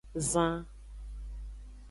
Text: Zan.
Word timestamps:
Zan. 0.31 0.55